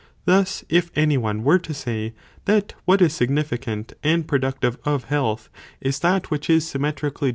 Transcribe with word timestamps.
Thus, 0.25 0.63
if 0.67 0.89
any 0.95 1.15
one 1.15 1.43
were 1.43 1.59
to 1.59 1.75
say, 1.75 2.15
that 2.45 2.73
what 2.85 3.03
is 3.03 3.13
significant 3.13 3.93
and 4.01 4.27
productive 4.27 4.79
of 4.83 5.03
health, 5.13 5.47
is 5.79 5.99
that 5.99 6.31
which 6.31 6.49
is 6.49 6.67
symmetrically. 6.67 7.29